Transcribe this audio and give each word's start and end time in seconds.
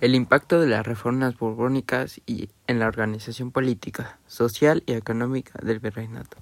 El 0.00 0.14
impacto 0.14 0.60
de 0.60 0.68
las 0.68 0.86
reformas 0.86 1.36
borbónicas 1.36 2.20
y 2.24 2.50
en 2.68 2.78
la 2.78 2.86
organización 2.86 3.50
política, 3.50 4.20
social 4.28 4.84
y 4.86 4.92
económica 4.92 5.58
del 5.60 5.80
virreinato. 5.80 6.36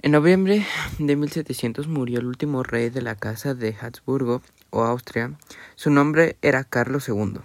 En 0.00 0.12
noviembre 0.12 0.64
de 0.98 1.14
1700 1.14 1.86
murió 1.86 2.20
el 2.20 2.26
último 2.26 2.62
rey 2.62 2.88
de 2.88 3.02
la 3.02 3.16
casa 3.16 3.52
de 3.52 3.76
Habsburgo 3.78 4.40
o 4.70 4.84
Austria. 4.84 5.34
Su 5.74 5.90
nombre 5.90 6.38
era 6.40 6.64
Carlos 6.64 7.06
II, 7.06 7.40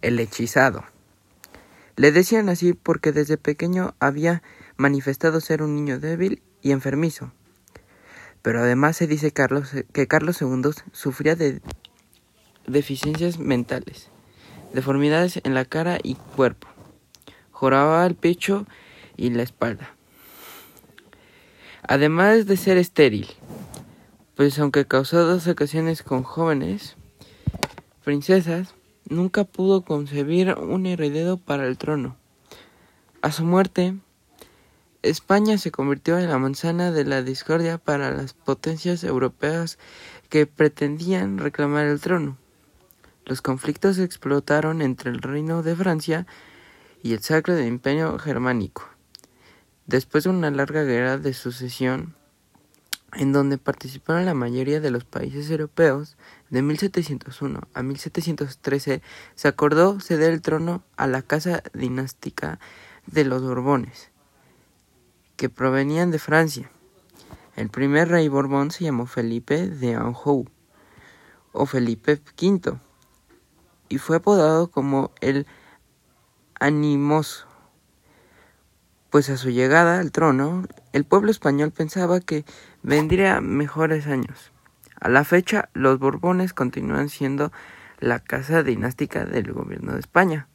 el 0.00 0.18
hechizado. 0.18 0.84
Le 1.96 2.10
decían 2.10 2.48
así 2.48 2.72
porque 2.72 3.12
desde 3.12 3.36
pequeño 3.36 3.94
había 4.00 4.42
manifestado 4.78 5.42
ser 5.42 5.62
un 5.62 5.74
niño 5.74 6.00
débil 6.00 6.40
y 6.62 6.70
enfermizo. 6.70 7.32
Pero 8.40 8.60
además 8.60 8.96
se 8.96 9.06
dice 9.06 9.30
que 9.30 10.08
Carlos 10.08 10.40
II 10.40 10.70
sufría 10.92 11.36
de 11.36 11.60
deficiencias 12.66 13.38
mentales, 13.38 14.08
deformidades 14.72 15.40
en 15.44 15.54
la 15.54 15.64
cara 15.64 15.98
y 16.02 16.14
cuerpo, 16.14 16.68
joraba 17.50 18.06
el 18.06 18.14
pecho 18.14 18.66
y 19.16 19.30
la 19.30 19.42
espalda. 19.42 19.94
Además 21.82 22.46
de 22.46 22.56
ser 22.56 22.76
estéril, 22.76 23.28
pues 24.36 24.58
aunque 24.58 24.86
causó 24.86 25.24
dos 25.24 25.46
ocasiones 25.46 26.02
con 26.02 26.22
jóvenes 26.22 26.96
princesas, 28.04 28.74
nunca 29.08 29.44
pudo 29.44 29.82
concebir 29.82 30.54
un 30.54 30.86
heredero 30.86 31.36
para 31.36 31.66
el 31.66 31.78
trono. 31.78 32.16
A 33.20 33.30
su 33.30 33.44
muerte, 33.44 33.94
España 35.02 35.58
se 35.58 35.70
convirtió 35.70 36.18
en 36.18 36.28
la 36.28 36.38
manzana 36.38 36.92
de 36.92 37.04
la 37.04 37.22
discordia 37.22 37.78
para 37.78 38.10
las 38.10 38.34
potencias 38.34 39.04
europeas 39.04 39.78
que 40.28 40.46
pretendían 40.46 41.38
reclamar 41.38 41.86
el 41.86 42.00
trono. 42.00 42.38
Los 43.24 43.40
conflictos 43.40 43.98
explotaron 43.98 44.82
entre 44.82 45.10
el 45.10 45.22
Reino 45.22 45.62
de 45.62 45.76
Francia 45.76 46.26
y 47.02 47.12
el 47.12 47.20
Sacro 47.20 47.58
Imperio 47.60 48.18
Germánico. 48.18 48.88
Después 49.86 50.24
de 50.24 50.30
una 50.30 50.50
larga 50.50 50.82
guerra 50.82 51.18
de 51.18 51.32
sucesión, 51.32 52.16
en 53.12 53.32
donde 53.32 53.58
participaron 53.58 54.24
la 54.24 54.34
mayoría 54.34 54.80
de 54.80 54.90
los 54.90 55.04
países 55.04 55.50
europeos, 55.50 56.16
de 56.50 56.62
1701 56.62 57.60
a 57.72 57.82
1713 57.82 59.02
se 59.34 59.48
acordó 59.48 60.00
ceder 60.00 60.32
el 60.32 60.42
trono 60.42 60.82
a 60.96 61.06
la 61.06 61.22
casa 61.22 61.62
dinástica 61.74 62.58
de 63.06 63.24
los 63.24 63.42
Borbones, 63.42 64.10
que 65.36 65.48
provenían 65.48 66.10
de 66.10 66.18
Francia. 66.18 66.70
El 67.54 67.68
primer 67.68 68.08
rey 68.08 68.28
Borbón 68.28 68.70
se 68.70 68.84
llamó 68.84 69.06
Felipe 69.06 69.68
de 69.68 69.94
Anjou 69.94 70.48
o 71.52 71.66
Felipe 71.66 72.20
V 72.40 72.78
y 73.92 73.98
fue 73.98 74.16
apodado 74.16 74.70
como 74.70 75.12
el 75.20 75.46
Animoso, 76.58 77.46
pues 79.10 79.28
a 79.28 79.36
su 79.36 79.50
llegada 79.50 80.00
al 80.00 80.12
trono 80.12 80.64
el 80.94 81.04
pueblo 81.04 81.30
español 81.30 81.72
pensaba 81.72 82.20
que 82.20 82.46
vendría 82.82 83.42
mejores 83.42 84.06
años. 84.06 84.50
A 84.98 85.10
la 85.10 85.24
fecha, 85.24 85.68
los 85.74 85.98
Borbones 85.98 86.54
continúan 86.54 87.10
siendo 87.10 87.52
la 88.00 88.18
casa 88.18 88.62
dinástica 88.62 89.26
del 89.26 89.52
gobierno 89.52 89.92
de 89.92 90.00
España. 90.00 90.48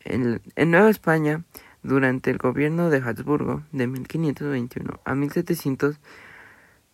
En, 0.00 0.42
Nueva 0.70 0.90
España, 0.90 1.42
durante 1.82 2.30
el 2.30 2.36
gobierno 2.36 2.90
de 2.90 2.98
Habsburgo 2.98 3.62
de 3.72 3.86
1521 3.86 5.00
a 5.06 5.14
1700, 5.14 6.00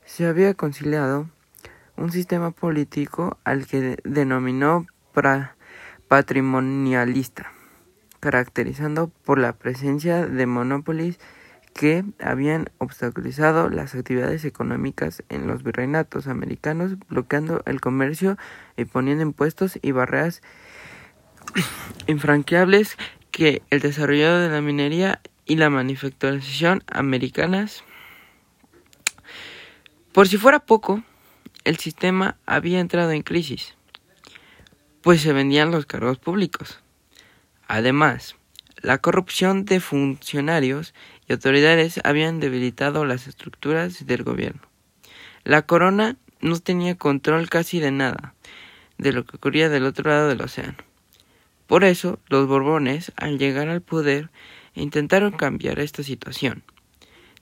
se 0.05 0.27
había 0.27 0.55
conciliado 0.55 1.29
un 1.97 2.13
sistema 2.13 2.53
político 2.53 3.39
al 3.43 3.67
que 3.67 3.99
denominó 4.05 4.87
patrimonialista, 6.09 7.53
caracterizando 8.21 9.09
por 9.09 9.39
la 9.39 9.53
presencia 9.53 10.27
de 10.27 10.47
monópolis 10.47 11.19
que 11.75 12.05
habían 12.21 12.69
obstaculizado 12.79 13.71
las 13.71 13.95
actividades 13.95 14.45
económicas 14.45 15.23
en 15.29 15.47
los 15.47 15.63
virreinatos 15.63 16.27
americanos, 16.27 16.97
bloqueando 17.09 17.63
el 17.67 17.81
comercio 17.81 18.37
y 18.77 18.85
poniendo 18.85 19.23
impuestos 19.23 19.79
y 19.81 19.93
barreras 19.93 20.43
infranqueables 22.07 22.97
que 23.31 23.63
el 23.71 23.81
desarrollo 23.81 24.39
de 24.39 24.51
la 24.51 24.61
minería 24.61 25.21
y 25.47 25.57
la 25.57 25.71
manufacturación 25.71 26.83
americanas. 26.87 27.85
Por 30.13 30.29
si 30.29 30.37
fuera 30.37 30.61
poco, 30.61 31.03
el 31.65 31.79
sistema 31.79 32.37
había 32.45 32.81
entrado 32.81 33.13
en 33.13 33.23
crisis 33.23 33.75
pues 35.03 35.21
se 35.21 35.33
vendían 35.33 35.71
los 35.71 35.87
cargos 35.87 36.19
públicos. 36.19 36.81
Además, 37.67 38.37
la 38.81 38.99
corrupción 38.99 39.65
de 39.65 39.81
funcionarios 39.81 40.95
y 41.29 41.33
autoridades 41.33 42.01
habían 42.05 42.41
debilitado 42.41 43.05
las 43.05 43.27
estructuras 43.27 44.07
del 44.07 44.23
gobierno. 44.23 44.63
La 45.45 45.63
corona 45.63 46.17
no 46.41 46.59
tenía 46.59 46.97
control 46.97 47.49
casi 47.49 47.81
de 47.81 47.91
nada 47.91 48.35
de 48.99 49.13
lo 49.13 49.25
que 49.25 49.37
ocurría 49.37 49.69
del 49.69 49.85
otro 49.85 50.11
lado 50.11 50.29
del 50.29 50.41
océano. 50.41 50.77
Por 51.67 51.85
eso, 51.85 52.19
los 52.29 52.47
Borbones, 52.47 53.13
al 53.17 53.39
llegar 53.39 53.69
al 53.69 53.81
poder, 53.81 54.31
intentaron 54.75 55.33
cambiar 55.33 55.79
esta 55.79 56.03
situación. 56.03 56.63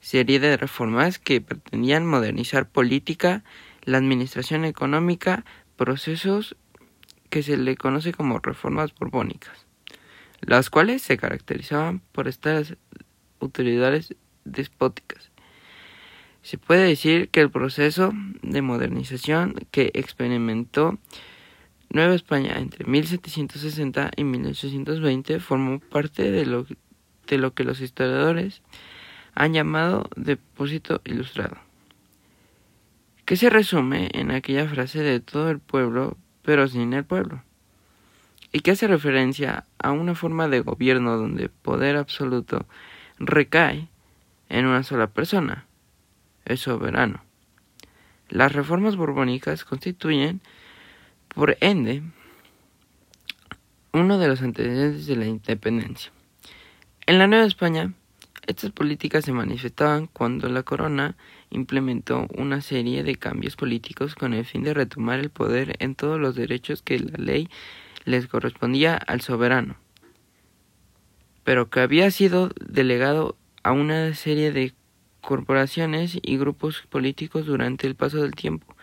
Serie 0.00 0.40
de 0.40 0.56
reformas 0.56 1.18
que 1.18 1.40
pretendían 1.40 2.06
modernizar 2.06 2.68
política, 2.68 3.44
la 3.82 3.98
administración 3.98 4.64
económica, 4.64 5.44
procesos 5.76 6.56
que 7.30 7.42
se 7.42 7.56
le 7.56 7.76
conoce 7.76 8.12
como 8.12 8.38
reformas 8.38 8.94
borbónicas, 8.94 9.66
las 10.40 10.68
cuales 10.68 11.02
se 11.02 11.16
caracterizaban 11.16 12.00
por 12.12 12.28
estas 12.28 12.76
autoridades 13.40 14.14
despóticas. 14.44 15.30
Se 16.42 16.58
puede 16.58 16.86
decir 16.86 17.28
que 17.28 17.40
el 17.40 17.50
proceso 17.50 18.12
de 18.42 18.62
modernización 18.62 19.54
que 19.70 19.90
experimentó 19.94 20.98
Nueva 21.90 22.14
España 22.14 22.56
entre 22.58 22.84
1760 22.86 24.12
y 24.16 24.24
1820 24.24 25.40
formó 25.40 25.80
parte 25.80 26.30
de 26.30 26.46
lo, 26.46 26.66
de 27.26 27.38
lo 27.38 27.52
que 27.52 27.64
los 27.64 27.80
historiadores 27.80 28.62
han 29.34 29.52
llamado 29.52 30.08
depósito 30.16 31.02
ilustrado, 31.04 31.58
que 33.24 33.36
se 33.36 33.50
resume 33.50 34.08
en 34.12 34.30
aquella 34.30 34.68
frase 34.68 35.02
de 35.02 35.20
todo 35.20 35.50
el 35.50 35.58
pueblo 35.58 36.16
pero 36.42 36.68
sin 36.68 36.92
el 36.92 37.04
pueblo, 37.04 37.42
y 38.52 38.60
que 38.60 38.72
hace 38.72 38.88
referencia 38.88 39.64
a 39.78 39.92
una 39.92 40.14
forma 40.14 40.48
de 40.48 40.60
gobierno 40.60 41.16
donde 41.16 41.48
poder 41.48 41.96
absoluto 41.96 42.66
recae 43.18 43.88
en 44.48 44.66
una 44.66 44.82
sola 44.82 45.08
persona, 45.08 45.66
el 46.44 46.58
soberano. 46.58 47.22
Las 48.28 48.52
reformas 48.52 48.96
borbónicas 48.96 49.64
constituyen, 49.64 50.40
por 51.28 51.56
ende, 51.60 52.02
uno 53.92 54.18
de 54.18 54.28
los 54.28 54.42
antecedentes 54.42 55.06
de 55.06 55.16
la 55.16 55.26
independencia. 55.26 56.12
En 57.06 57.18
la 57.18 57.26
Nueva 57.26 57.46
España, 57.46 57.92
estas 58.46 58.70
políticas 58.70 59.24
se 59.24 59.32
manifestaban 59.32 60.06
cuando 60.06 60.48
la 60.48 60.62
corona 60.62 61.16
implementó 61.50 62.26
una 62.36 62.60
serie 62.60 63.02
de 63.02 63.16
cambios 63.16 63.56
políticos 63.56 64.14
con 64.14 64.34
el 64.34 64.44
fin 64.44 64.62
de 64.62 64.74
retomar 64.74 65.20
el 65.20 65.30
poder 65.30 65.76
en 65.80 65.94
todos 65.94 66.18
los 66.18 66.34
derechos 66.34 66.82
que 66.82 66.98
la 66.98 67.18
ley 67.18 67.48
les 68.04 68.26
correspondía 68.26 68.96
al 68.96 69.20
soberano, 69.20 69.76
pero 71.44 71.68
que 71.70 71.80
había 71.80 72.10
sido 72.10 72.50
delegado 72.64 73.36
a 73.62 73.72
una 73.72 74.14
serie 74.14 74.52
de 74.52 74.72
corporaciones 75.20 76.18
y 76.22 76.38
grupos 76.38 76.82
políticos 76.88 77.46
durante 77.46 77.86
el 77.86 77.94
paso 77.94 78.22
del 78.22 78.34
tiempo. 78.34 78.74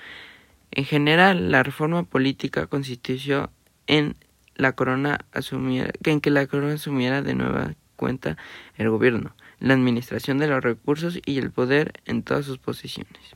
En 0.71 0.85
general, 0.85 1.51
la 1.51 1.63
reforma 1.63 2.03
política 2.03 2.67
consistió 2.67 3.49
en 3.87 4.15
la 4.55 4.73
corona 4.73 5.25
asumiera, 5.31 5.91
en 6.03 6.21
que 6.21 6.29
la 6.29 6.45
corona 6.47 6.73
asumiera 6.73 7.21
de 7.21 7.35
nueva 7.35 7.73
cuenta 7.95 8.37
el 8.77 8.89
gobierno, 8.89 9.35
la 9.59 9.73
administración 9.73 10.37
de 10.37 10.47
los 10.47 10.63
recursos 10.63 11.19
y 11.25 11.37
el 11.39 11.51
poder 11.51 12.01
en 12.05 12.23
todas 12.23 12.45
sus 12.45 12.57
posiciones. 12.57 13.31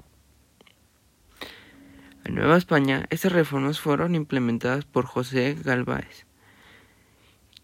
En 2.24 2.36
Nueva 2.36 2.58
España, 2.58 3.08
estas 3.10 3.32
reformas 3.32 3.80
fueron 3.80 4.14
implementadas 4.14 4.86
por 4.86 5.06
José 5.06 5.58
Galváez, 5.64 6.26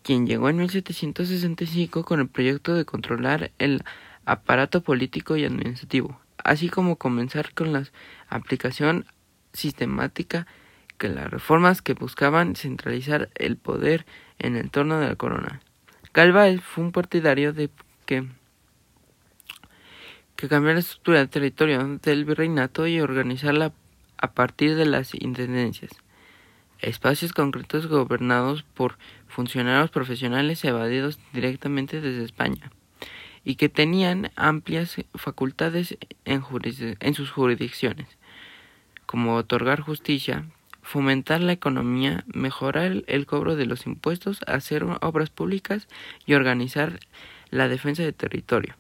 quien 0.02 0.26
llegó 0.26 0.50
en 0.50 0.58
1765 0.58 2.04
con 2.04 2.20
el 2.20 2.28
proyecto 2.28 2.74
de 2.74 2.86
controlar 2.86 3.52
el 3.60 3.84
aparato 4.26 4.82
político 4.82 5.38
y 5.38 5.46
administrativo, 5.46 6.20
así 6.44 6.70
como 6.70 6.96
comenzar 6.96 7.54
con 7.54 7.72
la 7.72 7.84
aplicación 8.30 9.06
sistemática 9.54 10.48
de 11.00 11.10
las 11.10 11.30
reformas 11.30 11.82
que 11.82 11.94
buscaban 11.94 12.56
centralizar 12.56 13.30
el 13.36 13.58
poder 13.58 14.06
en 14.40 14.56
el 14.56 14.72
torno 14.72 15.00
de 15.00 15.08
la 15.08 15.16
corona. 15.16 15.62
Galváez 16.14 16.62
fue 16.62 16.84
un 16.84 16.92
partidario 16.92 17.54
de 17.54 17.70
que 18.06 18.26
que 20.38 20.48
cambiar 20.48 20.76
la 20.76 20.82
estructura 20.82 21.20
del 21.20 21.30
territorio 21.30 22.00
del 22.02 22.24
virreinato 22.24 22.88
y 22.88 23.02
organizarla 23.02 23.74
a 24.18 24.32
partir 24.32 24.76
de 24.76 24.86
las 24.86 25.14
intendencias. 25.14 25.92
espacios 26.80 27.34
concretos 27.34 27.88
gobernados 27.88 28.62
por 28.62 29.00
funcionarios 29.28 29.90
profesionales 29.90 30.64
evadidos 30.64 31.20
directamente 31.34 32.02
desde 32.02 32.24
España 32.24 32.72
y 33.44 33.56
que 33.56 33.68
tenían 33.68 34.30
amplias 34.36 34.98
facultades 35.16 35.98
en, 36.26 36.44
en 37.00 37.14
sus 37.16 37.32
jurisdicciones, 37.32 38.08
como 39.08 39.36
otorgar 39.36 39.82
justicia, 39.82 40.46
fomentar 40.84 41.42
la 41.42 41.54
economía, 41.54 42.24
mejorar 42.28 43.04
el 43.08 43.26
cobro 43.26 43.56
de 43.56 43.66
los 43.66 43.88
impuestos, 43.88 44.42
hacer 44.46 44.86
obras 45.02 45.32
públicas 45.32 45.88
y 46.28 46.36
organizar 46.36 47.00
la 47.50 47.68
defensa 47.68 48.04
del 48.04 48.14
territorio. 48.14 48.76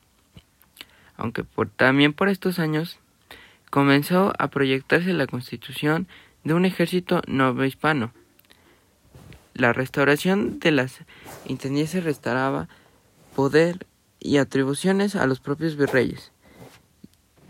Aunque 1.18 1.44
por, 1.44 1.70
también 1.70 2.14
por 2.14 2.30
estos 2.30 2.60
años 2.60 3.00
comenzó 3.70 4.34
a 4.40 4.48
proyectarse 4.48 5.14
la 5.14 5.28
constitución 5.28 6.08
de 6.44 6.54
un 6.54 6.66
ejército 6.66 7.22
hispano. 7.66 8.14
La 9.54 9.74
restauración 9.74 10.60
de 10.60 10.72
las 10.72 11.00
intendencias 11.46 12.04
restauraba 12.04 12.70
poder 13.36 13.86
y 14.20 14.38
atribuciones 14.38 15.16
a 15.16 15.28
los 15.28 15.40
propios 15.40 15.76
virreyes, 15.76 16.32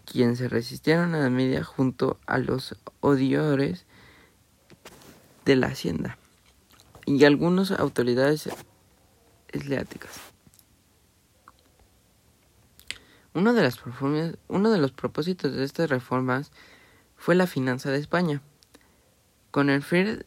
quienes 0.06 0.40
se 0.40 0.50
resistieron 0.50 1.16
a 1.16 1.20
la 1.20 1.30
media 1.30 1.64
junto 1.64 2.20
a 2.26 2.38
los 2.38 2.76
odiadores 3.02 3.86
de 5.46 5.56
la 5.56 5.68
hacienda 5.68 6.18
y 7.06 7.24
algunas 7.24 7.72
autoridades 7.72 8.50
esleáticas. 9.52 10.37
Uno 13.38 13.54
de, 13.54 14.80
los 14.80 14.92
propósitos 14.92 15.54
de 15.54 15.64
estas 15.64 15.92
reformas 15.92 16.52
fue 17.18 17.36
la 17.36 17.46
finanza 17.46 17.92
de 17.92 18.00
España, 18.00 18.42
con 19.52 19.70
el 19.70 19.84
fin 19.84 20.26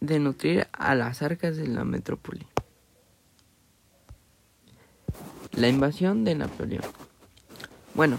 de 0.00 0.18
nutrir 0.18 0.66
a 0.72 0.96
las 0.96 1.22
arcas 1.22 1.56
de 1.56 1.68
la 1.68 1.84
metrópoli. 1.84 2.44
La 5.52 5.68
invasión 5.68 6.24
de 6.24 6.34
Napoleón. 6.34 6.82
Bueno, 7.94 8.18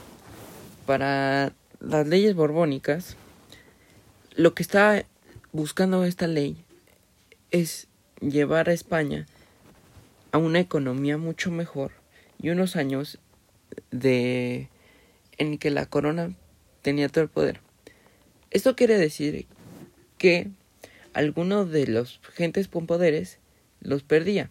para 0.85 1.51
las 1.81 2.07
leyes 2.07 2.35
borbónicas, 2.35 3.17
lo 4.37 4.53
que 4.53 4.63
está 4.63 5.03
buscando 5.51 6.05
esta 6.05 6.27
ley 6.27 6.63
es 7.51 7.89
llevar 8.21 8.69
a 8.69 8.73
España 8.73 9.25
a 10.31 10.37
una 10.37 10.61
economía 10.61 11.17
mucho 11.17 11.51
mejor 11.51 11.91
y 12.41 12.51
unos 12.51 12.77
años 12.77 13.19
de 13.91 14.69
en 15.37 15.57
que 15.57 15.69
la 15.69 15.85
corona 15.85 16.35
tenía 16.81 17.09
todo 17.09 17.23
el 17.23 17.29
poder. 17.29 17.61
Esto 18.51 18.75
quiere 18.75 18.97
decir 18.97 19.47
que 20.17 20.49
algunos 21.13 21.71
de 21.71 21.87
los 21.87 22.19
gentes 22.33 22.67
con 22.67 22.87
poderes 22.87 23.39
los 23.81 24.03
perdía 24.03 24.49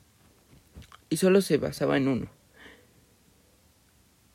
y 1.11 1.17
solo 1.17 1.43
se 1.43 1.59
basaba 1.59 1.97
en 1.97 2.09
uno. 2.09 2.27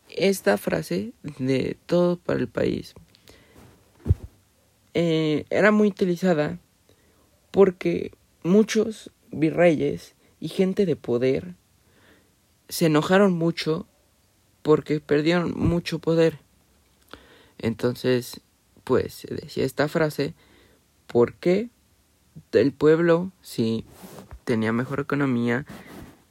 Esta 0.09 0.57
frase 0.57 1.13
de 1.37 1.77
todo 1.85 2.17
para 2.17 2.39
el 2.39 2.47
país 2.47 2.93
eh, 4.93 5.45
era 5.49 5.71
muy 5.71 5.87
utilizada 5.87 6.59
porque 7.51 8.11
muchos 8.43 9.11
virreyes 9.31 10.15
y 10.39 10.49
gente 10.49 10.85
de 10.85 10.95
poder 10.95 11.55
se 12.69 12.87
enojaron 12.87 13.33
mucho 13.33 13.87
porque 14.61 14.99
perdieron 14.99 15.53
mucho 15.57 15.99
poder. 15.99 16.39
Entonces, 17.57 18.41
pues 18.83 19.13
se 19.13 19.33
decía 19.33 19.65
esta 19.65 19.87
frase 19.87 20.33
porque 21.07 21.69
el 22.51 22.71
pueblo 22.71 23.31
sí 23.41 23.85
tenía 24.43 24.71
mejor 24.71 24.99
economía, 24.99 25.65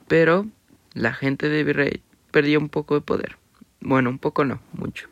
pero 0.06 0.46
la 0.94 1.12
gente 1.12 1.48
de 1.48 1.64
Virrey 1.64 2.02
perdió 2.30 2.58
un 2.58 2.68
poco 2.68 2.94
de 2.94 3.00
poder. 3.00 3.36
Bueno, 3.80 4.10
un 4.10 4.18
poco 4.18 4.44
no, 4.44 4.60
mucho. 4.72 5.08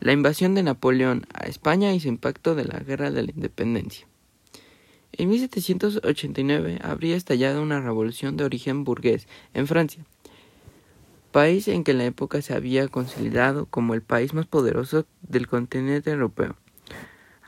La 0.00 0.12
invasión 0.12 0.54
de 0.54 0.62
Napoleón 0.62 1.26
a 1.32 1.46
España 1.46 1.94
y 1.94 2.00
su 2.00 2.08
impacto 2.08 2.54
de 2.54 2.64
la 2.64 2.80
Guerra 2.80 3.10
de 3.10 3.22
la 3.22 3.30
Independencia. 3.30 4.06
En 5.12 5.28
1789 5.28 6.80
habría 6.82 7.16
estallado 7.16 7.62
una 7.62 7.80
revolución 7.80 8.36
de 8.36 8.44
origen 8.44 8.84
burgués 8.84 9.28
en 9.54 9.66
Francia, 9.66 10.04
país 11.34 11.66
en 11.66 11.82
que 11.82 11.90
en 11.90 11.98
la 11.98 12.04
época 12.04 12.40
se 12.42 12.54
había 12.54 12.86
consolidado 12.86 13.66
como 13.66 13.94
el 13.94 14.02
país 14.02 14.34
más 14.34 14.46
poderoso 14.46 15.04
del 15.20 15.48
continente 15.48 16.12
europeo. 16.12 16.54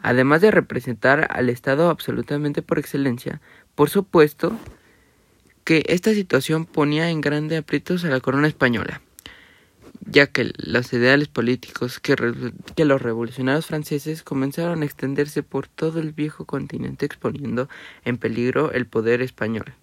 Además 0.03 0.41
de 0.41 0.51
representar 0.51 1.29
al 1.31 1.49
Estado 1.51 1.89
absolutamente 1.89 2.63
por 2.63 2.81
excelencia, 2.81 3.41
por 3.77 3.89
supuesto 3.89 4.59
que 5.63 5.85
esta 5.87 6.13
situación 6.15 6.67
ponía 6.67 7.11
en 7.11 7.21
grande 7.21 7.59
aprietos 7.59 8.05
a 8.05 8.09
la 8.09 8.19
corona 8.19 8.49
española, 8.49 9.03
ya 10.05 10.27
que 10.27 10.51
los 10.57 10.93
ideales 10.93 11.29
políticos 11.29 12.01
que, 12.01 12.17
que 12.75 12.85
los 12.85 13.01
revolucionarios 13.01 13.67
franceses 13.67 14.25
comenzaron 14.25 14.83
a 14.83 14.85
extenderse 14.85 15.45
por 15.45 15.69
todo 15.69 16.01
el 16.01 16.11
viejo 16.11 16.45
continente 16.45 17.07
exponiendo 17.07 17.69
en 18.05 18.19
peligro 18.19 18.73
el 18.73 18.87
poder 18.87 19.23
español. 19.23 19.77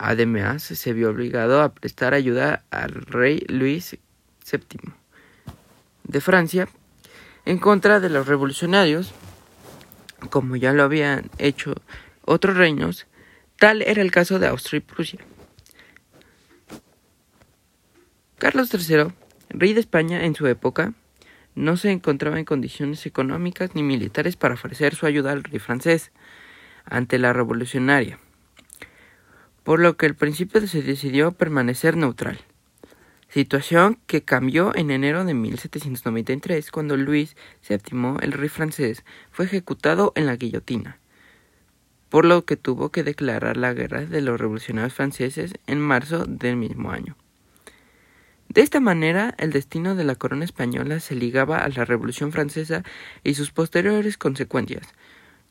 Además, 0.00 0.62
se 0.62 0.92
vio 0.92 1.10
obligado 1.10 1.60
a 1.60 1.74
prestar 1.74 2.14
ayuda 2.14 2.62
al 2.70 2.92
rey 2.92 3.44
Luis 3.48 3.98
VII 4.48 4.92
de 6.04 6.20
Francia 6.20 6.68
en 7.44 7.58
contra 7.58 7.98
de 7.98 8.08
los 8.08 8.28
revolucionarios, 8.28 9.12
como 10.30 10.54
ya 10.54 10.72
lo 10.72 10.84
habían 10.84 11.28
hecho 11.38 11.74
otros 12.24 12.56
reinos, 12.56 13.08
tal 13.56 13.82
era 13.82 14.00
el 14.00 14.12
caso 14.12 14.38
de 14.38 14.46
Austria 14.46 14.78
y 14.78 14.80
Prusia. 14.82 15.18
Carlos 18.38 18.72
III, 18.72 19.12
rey 19.48 19.72
de 19.72 19.80
España 19.80 20.24
en 20.24 20.36
su 20.36 20.46
época, 20.46 20.94
no 21.56 21.76
se 21.76 21.90
encontraba 21.90 22.38
en 22.38 22.44
condiciones 22.44 23.04
económicas 23.04 23.74
ni 23.74 23.82
militares 23.82 24.36
para 24.36 24.54
ofrecer 24.54 24.94
su 24.94 25.06
ayuda 25.06 25.32
al 25.32 25.42
rey 25.42 25.58
francés 25.58 26.12
ante 26.84 27.18
la 27.18 27.32
revolucionaria 27.32 28.20
por 29.68 29.80
lo 29.80 29.98
que 29.98 30.06
al 30.06 30.14
principio 30.14 30.66
se 30.66 30.80
decidió 30.80 31.32
permanecer 31.32 31.94
neutral. 31.94 32.40
Situación 33.28 33.98
que 34.06 34.22
cambió 34.22 34.74
en 34.74 34.90
enero 34.90 35.26
de 35.26 35.34
1793 35.34 36.70
cuando 36.70 36.96
Luis 36.96 37.36
VII, 37.68 38.16
el 38.22 38.32
rey 38.32 38.48
francés, 38.48 39.04
fue 39.30 39.44
ejecutado 39.44 40.14
en 40.16 40.24
la 40.24 40.36
guillotina, 40.36 40.96
por 42.08 42.24
lo 42.24 42.46
que 42.46 42.56
tuvo 42.56 42.88
que 42.88 43.04
declarar 43.04 43.58
la 43.58 43.74
guerra 43.74 44.06
de 44.06 44.22
los 44.22 44.40
revolucionarios 44.40 44.94
franceses 44.94 45.52
en 45.66 45.80
marzo 45.80 46.24
del 46.24 46.56
mismo 46.56 46.90
año. 46.90 47.18
De 48.48 48.62
esta 48.62 48.80
manera, 48.80 49.34
el 49.36 49.52
destino 49.52 49.94
de 49.94 50.04
la 50.04 50.14
corona 50.14 50.46
española 50.46 50.98
se 50.98 51.14
ligaba 51.14 51.58
a 51.58 51.68
la 51.68 51.84
Revolución 51.84 52.32
Francesa 52.32 52.84
y 53.22 53.34
sus 53.34 53.50
posteriores 53.50 54.16
consecuencias, 54.16 54.88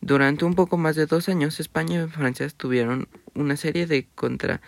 durante 0.02 0.46
un 0.46 0.56
poco 0.56 0.78
más 0.78 0.96
de 0.96 1.06
dos 1.06 1.30
años, 1.30 1.60
España 1.60 2.04
y 2.04 2.08
Francia 2.08 2.48
tuvieron 2.50 3.08
una 3.34 3.58
serie 3.58 3.88
de 3.88 4.08
contra 4.16 4.62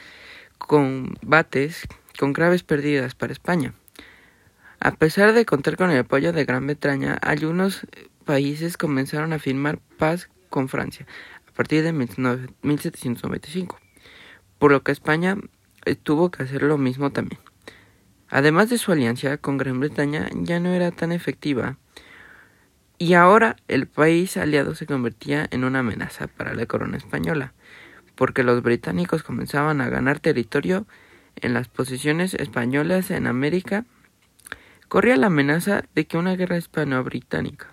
combates 0.58 1.88
con 2.20 2.34
graves 2.34 2.64
pérdidas 2.64 3.16
para 3.16 3.34
España. 3.34 3.74
A 4.80 4.92
pesar 4.92 5.34
de 5.34 5.46
contar 5.46 5.78
con 5.78 5.92
el 5.92 6.00
apoyo 6.00 6.34
de 6.34 6.46
Gran 6.46 6.66
Bretaña, 6.66 7.14
algunos 7.14 7.86
países 8.26 8.78
comenzaron 8.78 9.34
a 9.34 9.40
firmar 9.40 9.80
paz 9.98 10.30
con 10.50 10.70
Francia 10.70 11.06
a 11.48 11.52
partir 11.52 11.84
de 11.84 11.92
1795, 11.94 13.78
por 14.58 14.72
lo 14.72 14.84
que 14.84 14.92
España 14.92 15.38
eh, 15.86 15.96
tuvo 15.96 16.32
que 16.32 16.44
hacer 16.44 16.64
lo 16.64 16.78
mismo 16.78 17.12
también. 17.12 17.42
Además 18.30 18.70
de 18.70 18.78
su 18.78 18.92
alianza 18.92 19.38
con 19.38 19.58
Gran 19.58 19.80
Bretaña 19.80 20.30
ya 20.34 20.60
no 20.60 20.70
era 20.70 20.92
tan 20.92 21.12
efectiva 21.12 21.78
y 23.00 23.13
ahora 23.13 23.56
el 23.70 23.88
país 23.88 24.36
aliado 24.36 24.75
se 24.75 24.86
convertía 24.86 25.48
en 25.51 25.63
una 25.63 25.79
amenaza 25.79 26.27
para 26.27 26.53
la 26.53 26.65
corona 26.65 26.98
española, 26.98 27.53
porque 28.15 28.44
los 28.44 28.62
británicos 28.62 29.24
comenzaban 29.24 29.79
a 29.79 29.88
ganar 29.88 30.20
territorio 30.20 30.86
en 31.38 31.53
las 31.53 31.70
posiciones 31.70 32.34
españolas 32.34 33.10
en 33.10 33.25
América, 33.25 33.86
corría 34.89 35.15
la 35.15 35.27
amenaza 35.27 35.86
de 35.96 36.08
que 36.08 36.18
una 36.18 36.36
guerra 36.36 36.58
hispano-británica. 36.58 37.68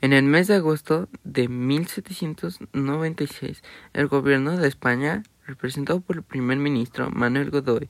En 0.00 0.12
el 0.12 0.22
mes 0.22 0.46
de 0.46 0.54
agosto 0.54 1.08
de 1.24 1.48
1796, 1.48 3.64
el 3.92 4.06
gobierno 4.06 4.56
de 4.56 4.68
España, 4.68 5.24
representado 5.46 6.00
por 6.00 6.14
el 6.16 6.22
primer 6.22 6.58
ministro 6.58 7.10
Manuel 7.10 7.50
Godoy, 7.50 7.88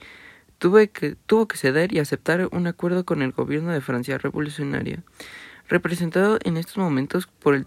tuvo 0.56 0.78
que, 0.90 1.16
tuvo 1.26 1.46
que 1.46 1.58
ceder 1.58 1.92
y 1.92 1.98
aceptar 1.98 2.48
un 2.52 2.66
acuerdo 2.68 3.04
con 3.04 3.20
el 3.20 3.32
gobierno 3.32 3.70
de 3.70 3.82
Francia 3.82 4.16
revolucionaria 4.16 5.02
representado 5.74 6.38
en 6.44 6.56
estos 6.56 6.78
momentos 6.78 7.26
por 7.26 7.56
el 7.56 7.66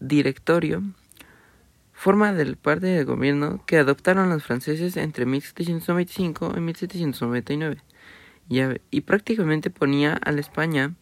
directorio, 0.00 0.82
forma 1.92 2.32
del 2.32 2.56
parte 2.56 2.86
de 2.86 3.04
gobierno 3.04 3.64
que 3.64 3.78
adoptaron 3.78 4.28
los 4.28 4.42
franceses 4.42 4.96
entre 4.96 5.24
1795 5.24 6.54
y 6.56 6.60
1799, 6.60 7.82
y, 8.48 8.60
y 8.90 9.00
prácticamente 9.02 9.70
ponía 9.70 10.14
a 10.14 10.32
la 10.32 10.40
España 10.40 10.94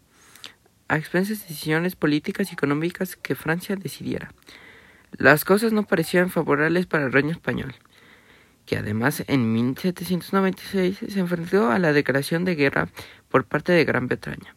a 0.88 0.98
expensas 0.98 1.40
de 1.40 1.46
decisiones 1.48 1.96
políticas 1.96 2.50
y 2.50 2.54
económicas 2.54 3.16
que 3.16 3.34
Francia 3.34 3.76
decidiera. 3.76 4.34
Las 5.12 5.46
cosas 5.46 5.72
no 5.72 5.84
parecían 5.84 6.28
favorables 6.28 6.84
para 6.84 7.04
el 7.06 7.12
reino 7.12 7.30
español, 7.30 7.74
que 8.66 8.76
además 8.76 9.24
en 9.26 9.52
1796 9.54 10.98
se 11.08 11.18
enfrentó 11.18 11.70
a 11.70 11.78
la 11.78 11.94
declaración 11.94 12.44
de 12.44 12.56
guerra 12.56 12.88
por 13.30 13.44
parte 13.46 13.72
de 13.72 13.84
Gran 13.84 14.06
Bretaña, 14.06 14.54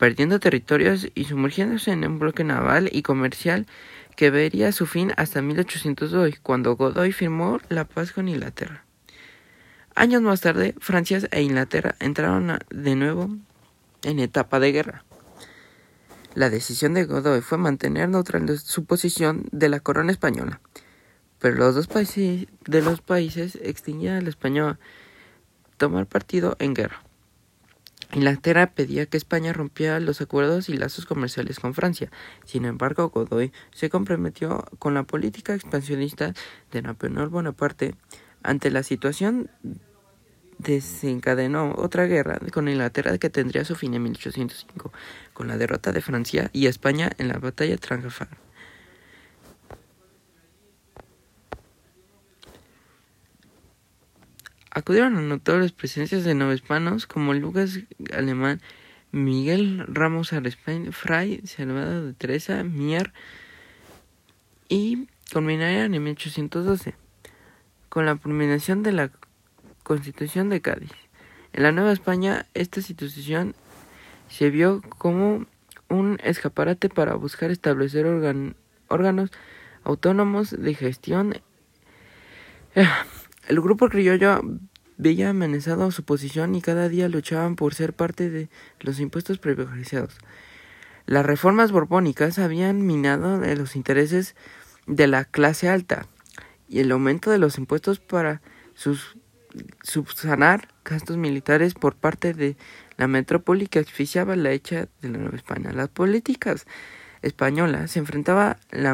perdiendo 0.00 0.40
territorios 0.40 1.08
y 1.14 1.24
sumergiéndose 1.24 1.92
en 1.92 2.06
un 2.06 2.18
bloque 2.18 2.42
naval 2.42 2.88
y 2.90 3.02
comercial 3.02 3.66
que 4.16 4.30
vería 4.30 4.72
su 4.72 4.86
fin 4.86 5.12
hasta 5.18 5.42
1802, 5.42 6.40
cuando 6.42 6.74
Godoy 6.74 7.12
firmó 7.12 7.60
la 7.68 7.84
paz 7.84 8.12
con 8.12 8.26
Inglaterra. 8.26 8.86
Años 9.94 10.22
más 10.22 10.40
tarde, 10.40 10.74
Francia 10.80 11.20
e 11.30 11.42
Inglaterra 11.42 11.96
entraron 12.00 12.58
de 12.70 12.96
nuevo 12.96 13.28
en 14.02 14.20
etapa 14.20 14.58
de 14.58 14.72
guerra. 14.72 15.04
La 16.34 16.48
decisión 16.48 16.94
de 16.94 17.04
Godoy 17.04 17.42
fue 17.42 17.58
mantener 17.58 18.08
neutral 18.08 18.58
su 18.58 18.86
posición 18.86 19.48
de 19.52 19.68
la 19.68 19.80
corona 19.80 20.12
española, 20.12 20.62
pero 21.38 21.56
los 21.56 21.74
dos 21.74 21.88
países 21.88 22.46
de 22.64 22.80
los 22.80 23.02
países 23.02 23.58
extinguían 23.62 24.16
al 24.16 24.28
español 24.28 24.78
tomar 25.76 26.06
partido 26.06 26.56
en 26.58 26.72
guerra. 26.72 27.02
Inglaterra 28.12 28.72
pedía 28.74 29.06
que 29.06 29.16
España 29.16 29.52
rompiera 29.52 30.00
los 30.00 30.20
acuerdos 30.20 30.68
y 30.68 30.76
lazos 30.76 31.06
comerciales 31.06 31.60
con 31.60 31.74
Francia. 31.74 32.10
Sin 32.44 32.64
embargo, 32.64 33.10
Godoy 33.10 33.52
se 33.72 33.88
comprometió 33.88 34.64
con 34.78 34.94
la 34.94 35.04
política 35.04 35.54
expansionista 35.54 36.34
de 36.72 36.82
Napoleón 36.82 37.30
Bonaparte 37.30 37.94
ante 38.42 38.70
la 38.70 38.82
situación 38.82 39.50
desencadenó 40.58 41.74
otra 41.76 42.04
guerra 42.06 42.38
con 42.52 42.68
Inglaterra 42.68 43.16
que 43.18 43.30
tendría 43.30 43.64
su 43.64 43.74
fin 43.76 43.94
en 43.94 44.02
1805, 44.02 44.92
con 45.32 45.48
la 45.48 45.56
derrota 45.56 45.92
de 45.92 46.02
Francia 46.02 46.50
y 46.52 46.66
España 46.66 47.10
en 47.18 47.28
la 47.28 47.38
batalla 47.38 47.72
de 47.72 47.78
Trafalgar. 47.78 48.49
Acudieron 54.80 55.18
a 55.18 55.20
notables 55.20 55.72
presencias 55.72 56.24
de 56.24 56.34
novohispanos 56.34 57.06
como 57.06 57.34
Lucas 57.34 57.80
Alemán, 58.14 58.62
Miguel 59.12 59.84
Ramos 59.86 60.32
Arespain, 60.32 60.90
Fray, 60.94 61.42
Salvador 61.44 62.06
de 62.06 62.14
Teresa, 62.14 62.64
Mier 62.64 63.12
y 64.70 65.06
culminaron 65.30 65.94
en 65.94 66.02
1812 66.02 66.94
con 67.90 68.06
la 68.06 68.16
promulgación 68.16 68.82
de 68.82 68.92
la 68.92 69.10
Constitución 69.82 70.48
de 70.48 70.62
Cádiz. 70.62 70.92
En 71.52 71.62
la 71.62 71.72
Nueva 71.72 71.92
España, 71.92 72.46
esta 72.54 72.80
institución 72.80 73.54
se 74.30 74.48
vio 74.48 74.80
como 74.96 75.44
un 75.90 76.18
escaparate 76.24 76.88
para 76.88 77.16
buscar 77.16 77.50
establecer 77.50 78.06
órganos 78.88 79.30
autónomos 79.84 80.58
de 80.58 80.72
gestión. 80.72 81.34
El 83.46 83.60
grupo 83.60 83.90
criollo 83.90 84.40
veía 85.00 85.30
amenazado 85.30 85.90
su 85.90 86.04
posición 86.04 86.54
y 86.54 86.60
cada 86.60 86.88
día 86.88 87.08
luchaban 87.08 87.56
por 87.56 87.74
ser 87.74 87.94
parte 87.94 88.28
de 88.28 88.50
los 88.80 89.00
impuestos 89.00 89.38
privilegiados. 89.38 90.18
Las 91.06 91.24
reformas 91.24 91.72
borbónicas 91.72 92.38
habían 92.38 92.86
minado 92.86 93.38
los 93.38 93.76
intereses 93.76 94.36
de 94.86 95.06
la 95.06 95.24
clase 95.24 95.68
alta 95.68 96.06
y 96.68 96.80
el 96.80 96.92
aumento 96.92 97.30
de 97.30 97.38
los 97.38 97.56
impuestos 97.56 97.98
para 97.98 98.42
subsanar 99.82 100.68
gastos 100.84 101.16
militares 101.16 101.74
por 101.74 101.96
parte 101.96 102.34
de 102.34 102.56
la 102.96 103.08
metrópoli 103.08 103.66
que 103.66 103.78
asfixiaba 103.78 104.36
la 104.36 104.52
hecha 104.52 104.88
de 105.00 105.08
la 105.08 105.18
Nueva 105.18 105.36
España. 105.36 105.72
Las 105.72 105.88
políticas 105.88 106.66
españolas 107.22 107.90
se 107.90 107.98
enfrentaba 108.00 108.58
la 108.70 108.90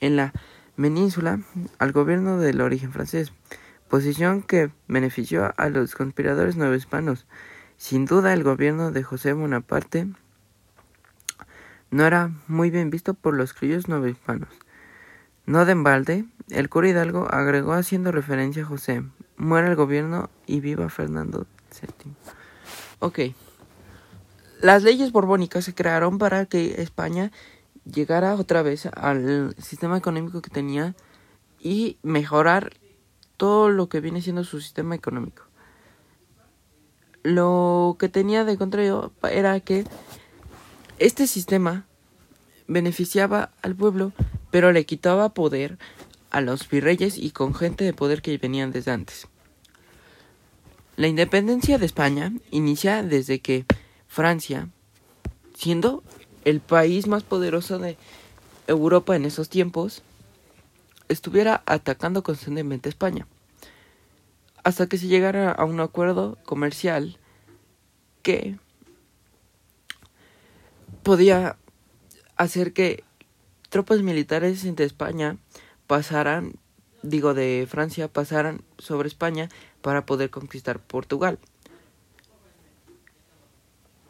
en 0.00 0.16
la 0.16 0.32
península 0.76 1.40
al 1.78 1.92
gobierno 1.92 2.38
del 2.38 2.60
origen 2.60 2.92
francés, 2.92 3.32
posición 3.92 4.40
que 4.40 4.70
benefició 4.88 5.52
a 5.58 5.68
los 5.68 5.94
conspiradores 5.94 6.56
hispanos. 6.56 7.26
Sin 7.76 8.06
duda 8.06 8.32
el 8.32 8.42
gobierno 8.42 8.90
de 8.90 9.02
José 9.02 9.34
Bonaparte 9.34 10.08
no 11.90 12.06
era 12.06 12.30
muy 12.48 12.70
bien 12.70 12.88
visto 12.88 13.12
por 13.12 13.34
los 13.34 13.52
criollos 13.52 13.84
hispanos. 14.08 14.48
No 15.44 15.66
de 15.66 15.72
embalde, 15.72 16.24
el 16.48 16.70
cura 16.70 16.88
Hidalgo 16.88 17.28
agregó 17.30 17.74
haciendo 17.74 18.12
referencia 18.12 18.62
a 18.62 18.66
José, 18.66 19.02
muera 19.36 19.68
el 19.68 19.76
gobierno 19.76 20.30
y 20.46 20.60
viva 20.60 20.88
Fernando 20.88 21.46
VII. 21.78 22.14
Ok. 23.00 23.18
Las 24.62 24.84
leyes 24.84 25.12
borbónicas 25.12 25.66
se 25.66 25.74
crearon 25.74 26.16
para 26.16 26.46
que 26.46 26.80
España 26.80 27.30
llegara 27.84 28.36
otra 28.36 28.62
vez 28.62 28.86
al 28.86 29.54
sistema 29.58 29.98
económico 29.98 30.40
que 30.40 30.48
tenía 30.48 30.94
y 31.60 31.98
mejorar 32.02 32.72
todo 33.42 33.70
lo 33.70 33.88
que 33.88 33.98
viene 33.98 34.22
siendo 34.22 34.44
su 34.44 34.60
sistema 34.60 34.94
económico. 34.94 35.42
Lo 37.24 37.96
que 37.98 38.08
tenía 38.08 38.44
de 38.44 38.56
contrario 38.56 39.12
era 39.28 39.58
que 39.58 39.84
este 41.00 41.26
sistema 41.26 41.84
beneficiaba 42.68 43.50
al 43.60 43.74
pueblo 43.74 44.12
pero 44.52 44.70
le 44.70 44.86
quitaba 44.86 45.34
poder 45.34 45.76
a 46.30 46.40
los 46.40 46.70
virreyes 46.70 47.18
y 47.18 47.32
con 47.32 47.52
gente 47.52 47.82
de 47.82 47.92
poder 47.92 48.22
que 48.22 48.38
venían 48.38 48.70
desde 48.70 48.92
antes. 48.92 49.26
La 50.94 51.08
independencia 51.08 51.78
de 51.78 51.86
España 51.86 52.32
inicia 52.52 53.02
desde 53.02 53.40
que 53.40 53.66
Francia, 54.06 54.68
siendo 55.56 56.04
el 56.44 56.60
país 56.60 57.08
más 57.08 57.24
poderoso 57.24 57.80
de 57.80 57.98
Europa 58.68 59.16
en 59.16 59.24
esos 59.24 59.48
tiempos, 59.48 60.04
estuviera 61.08 61.62
atacando 61.66 62.22
constantemente 62.22 62.88
a 62.88 62.90
España, 62.90 63.26
hasta 64.64 64.86
que 64.86 64.98
se 64.98 65.08
llegara 65.08 65.50
a 65.50 65.64
un 65.64 65.80
acuerdo 65.80 66.38
comercial 66.44 67.18
que 68.22 68.58
podía 71.02 71.56
hacer 72.36 72.72
que 72.72 73.04
tropas 73.68 74.02
militares 74.02 74.62
de 74.62 74.84
España 74.84 75.36
pasaran, 75.86 76.54
digo 77.02 77.34
de 77.34 77.66
Francia, 77.68 78.08
pasaran 78.08 78.62
sobre 78.78 79.08
España 79.08 79.48
para 79.80 80.06
poder 80.06 80.30
conquistar 80.30 80.78
Portugal. 80.78 81.38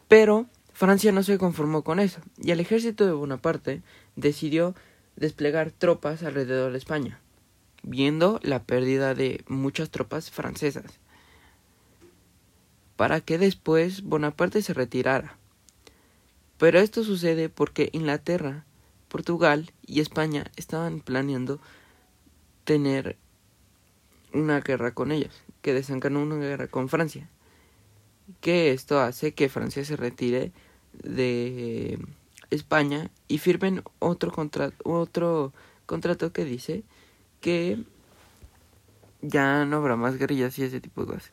Pero 0.07 0.45
Francia 0.73 1.11
no 1.11 1.23
se 1.23 1.37
conformó 1.37 1.83
con 1.83 1.99
eso, 1.99 2.21
y 2.37 2.51
el 2.51 2.59
ejército 2.59 3.05
de 3.05 3.13
Bonaparte 3.13 3.81
decidió 4.15 4.75
desplegar 5.15 5.71
tropas 5.71 6.23
alrededor 6.23 6.71
de 6.71 6.77
España, 6.77 7.19
viendo 7.83 8.39
la 8.41 8.63
pérdida 8.63 9.13
de 9.13 9.43
muchas 9.47 9.89
tropas 9.91 10.31
francesas, 10.31 10.99
para 12.95 13.21
que 13.21 13.37
después 13.37 14.03
Bonaparte 14.03 14.61
se 14.61 14.73
retirara. 14.73 15.37
Pero 16.57 16.79
esto 16.79 17.03
sucede 17.03 17.49
porque 17.49 17.89
Inglaterra 17.91 18.65
Portugal 19.09 19.71
y 19.85 19.99
España 19.99 20.51
estaban 20.55 20.99
planeando 20.99 21.59
tener 22.63 23.17
una 24.33 24.59
guerra 24.61 24.93
con 24.93 25.11
ellos, 25.11 25.43
que 25.61 25.73
desencadenó 25.73 26.23
una 26.23 26.37
guerra 26.37 26.67
con 26.67 26.89
Francia. 26.89 27.29
Que 28.41 28.71
esto 28.71 28.99
hace 28.99 29.33
que 29.33 29.49
Francia 29.49 29.85
se 29.85 29.97
retire 29.97 30.51
de 30.93 31.99
España 32.49 33.11
y 33.27 33.37
firmen 33.37 33.83
otro 33.99 34.33
otro 34.83 35.53
contrato 35.85 36.33
que 36.33 36.45
dice 36.45 36.83
que 37.43 37.77
ya 39.21 39.65
no 39.65 39.77
habrá 39.77 39.97
más 39.97 40.17
guerrillas 40.17 40.57
y 40.57 40.63
ese 40.63 40.79
tipo 40.79 41.01
de 41.01 41.07
cosas. 41.07 41.31